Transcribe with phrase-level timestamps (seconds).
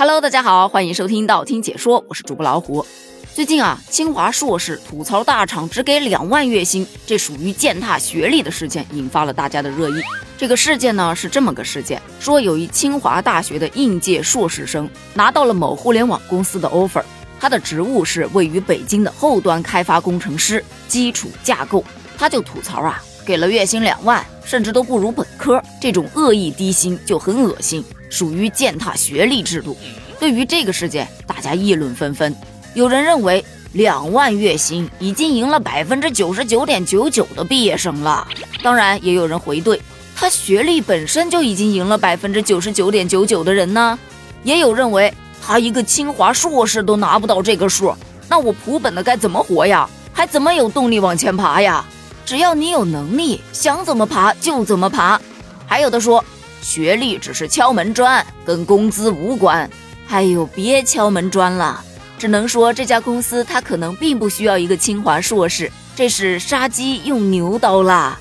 [0.00, 2.86] Hello，大家好，欢迎收听道听解说，我是主播老虎。
[3.34, 10.00] 最近啊，清华硕士吐槽大厂只给两万月薪，这属于践踏学历的事件，引发了大家的热议。
[10.38, 17.04] 这个事件呢是这么个事件，说有一清华大学的应届硕士生拿到了某互联网公司的 offer，
[17.38, 21.84] 他的职务是位于北京的后端开发工程师，基础架构。
[22.16, 27.84] 他就吐槽啊，给了月薪两万，甚至都不如本科，这种恶意低薪就很恶心。
[28.10, 29.76] 属于践踏学历制度。
[30.18, 32.34] 对于这个事件，大家议论纷纷。
[32.74, 38.26] 有人认为，两万月薪已经赢了百分之九十九点九九的毕业生了。
[38.62, 39.78] 当然，也有人回怼，
[40.16, 43.96] 他学历本身就已经赢了百分之九十九点九九的人呢。
[44.42, 47.94] 也有认为，他一个清华硕士都拿不到这个数，
[48.28, 49.88] 那我普本的该怎么活呀？
[50.12, 51.84] 还怎么有动力往前爬呀？
[52.30, 55.20] 只要你有能力，想怎么爬就怎么爬。
[55.66, 56.24] 还有的说。
[56.62, 59.68] 学历只是敲门砖，跟工资无关。
[60.08, 61.82] 哎呦，别敲门砖了，
[62.18, 68.16] 只能说这家公司他可能并不需要一个清华硕士，这是杀鸡用牛刀啦。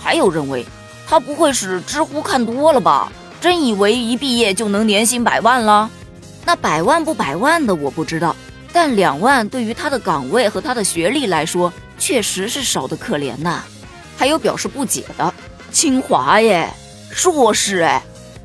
[0.00, 0.64] 还有认为
[1.06, 3.12] 他不会是知乎看多了吧？
[3.42, 5.90] 真以为一毕业就能年薪百万了？
[6.46, 8.34] 那百万不百万的我不知道，
[8.72, 11.70] 但两万对于他的岗位和他的学历来说，
[12.00, 13.62] 确实是少得可怜呐。
[14.16, 15.32] 还有表示不解的，
[15.70, 16.68] 清华耶。
[17.12, 18.02] 硕士哎，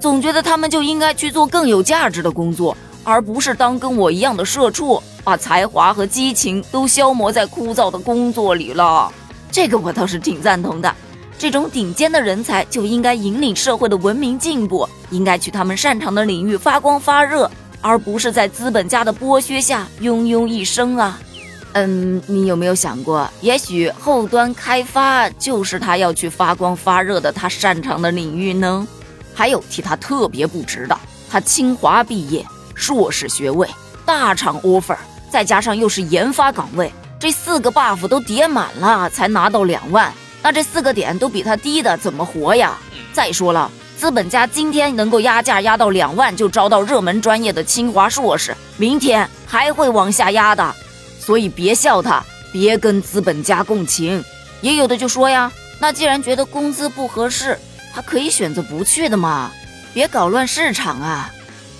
[0.00, 9.12] 总觉得他们就应该去做更有价值的工作，而不是当跟我一样的社畜，把才华和激情都消磨在枯燥的工作里了。
[9.50, 10.94] 这个我倒是挺赞同的。
[11.38, 17.48] 这种顶尖的人才就应该引领社会的文明进步，应该去他们擅长的领域发光发热，
[17.80, 21.16] 而不是在资本家的剥削下庸庸一生啊。
[21.74, 28.86] 嗯，你有没有想过，也许后端开发就是他要去发光发热的，他擅长的领域呢？
[29.34, 30.98] 还有替他特别不值的，
[31.30, 33.68] 他清华毕业，硕士学位，
[34.04, 34.96] 大厂 offer，
[35.30, 40.12] 再加上又是研发岗位，这四个 buff 都叠满了，才拿到两万。
[40.42, 42.76] 那这四个点都比他低的，怎么活呀？
[43.12, 50.74] 再说了，资本家今天能够压价压到两万就招到热门专业的清华硕士，明天还会往下压的。
[51.28, 54.24] 所以别笑他，别跟资本家共情。
[54.62, 57.58] 也有的就说呀，那既然觉得工资不合适，
[57.92, 59.50] 他可以选择不去的嘛，
[59.92, 61.30] 别搞乱市场啊。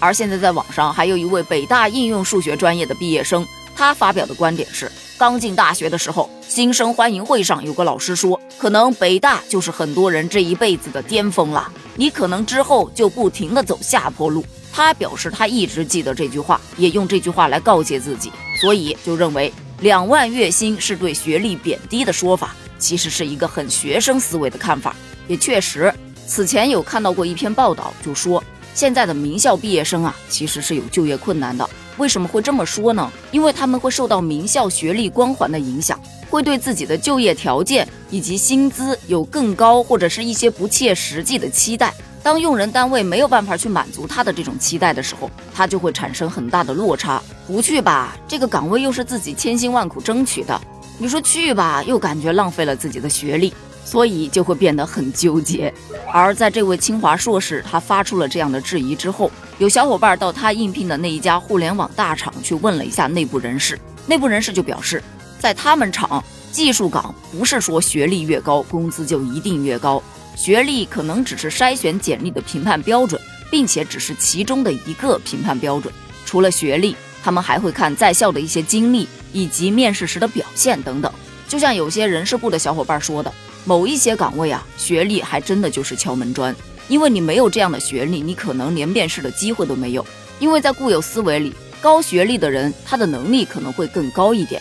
[0.00, 3.46] 而现在在网上还有一位北大应用数学专业的毕业生，
[3.76, 14.44] 他发表的观点是：刚进大学的时候，新生欢迎会上有个老师说，可能北大就是很多人这一辈子的巅峰了，你可能之后就不停的走下坡路。
[14.76, 18.30] 他表示他一直记得这句话，也用这句话来告诫自己。
[18.60, 19.50] 所以就认为
[19.80, 24.94] 两万月薪是对学历贬低的说法，其实是一个很学生思维的看法。
[25.28, 25.90] 也确实，
[26.26, 28.44] 此前有看到过一篇报道，就说
[28.74, 31.66] 现在的名校毕业生啊，其实是有就业困难的。
[31.96, 33.10] 为什么会这么说呢？
[33.32, 35.98] 因为他们会受到名校学历光环的影响，
[36.28, 41.94] 会对自己的就业条件以及薪资有更高或者是一些不切实际的期待。
[42.26, 47.22] 当用人单位没有办法去满足他的这种期待的时候，他就会产生很大的落差。
[47.46, 50.60] 不去吧，这个岗位又是自己千辛万苦争取的；
[50.98, 53.54] 你说去吧，又感觉浪费了自己的学历，
[53.84, 55.72] 所以就会变得很纠结。
[56.12, 65.00] 而在这位清华硕士他发出了这样的质疑之后，有小伙伴到他应聘的那一家互联网大厂去问了一下内部人士，内部人士就表示，
[65.38, 70.02] 在他们厂，技术岗不是说学历越高工资就一定越高。
[70.36, 73.20] 学历可能只是筛选简历的评判标准，
[73.50, 75.92] 并且只是其中的一个评判标准。
[76.26, 81.10] 除了学历，他们还会看在校的一些经历以及面试时的表现等等。
[81.48, 83.32] 就像有些人事部的小伙伴说的，
[83.64, 86.54] 某一些岗位啊，学历还真的就是敲门砖，
[86.86, 90.06] 因为你没有这样的学历，你可能连面试的机会都没有。
[90.38, 94.60] 因为在固有思维里，高学历的人他的能力可能会更高一点，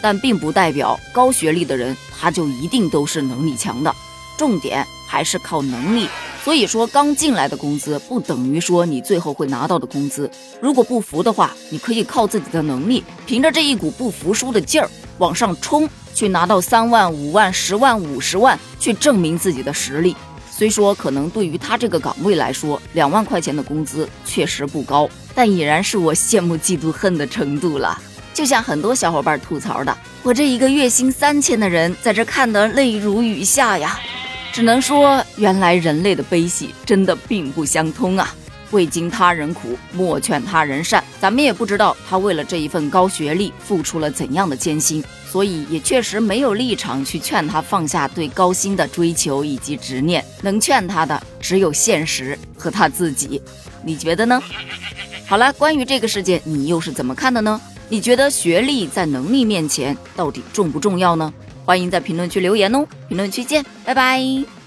[0.00, 3.94] 但并不代表高学历的人他就一定都是能力强的。
[4.40, 4.86] 重点。
[5.12, 6.08] 还是靠能力，
[6.44, 10.30] 所以说刚进来的工资不等于说你最后会拿到的工资。
[10.62, 14.88] 如果不服的话，你可以靠自己的能力，凭着这一股不服输的劲儿
[15.18, 20.14] 往上冲，去拿到三万、五万、十万、五十万，去证明自己的实力。
[20.48, 28.00] 虽说可能对于他这个岗位来说，两万块钱的工资确实不高，但已然是我羡慕嫉妒恨的程度了。
[28.32, 33.98] 就像很多小伙伴吐槽的，我这一个月薪三千的人，在这看得泪如雨下呀。
[34.52, 38.34] 只能说原来人类的悲喜真的并不相通啊。
[38.72, 50.24] 未经他人苦莫劝他人善咱们也不知道他为了这一份高学历付出了怎样的艰辛所以也确实没有立场去劝他放下对高薪的追求以及执念。
[50.42, 53.42] 能劝他的只有现实和他自己
[53.84, 54.40] 你觉得呢？
[55.26, 57.60] 好了关于这个事件你又是怎么看的呢？
[57.88, 61.32] 你觉得学历在能力面前到底重不重要呢？
[61.70, 64.59] 欢迎在评论区留言哦评论区见拜拜。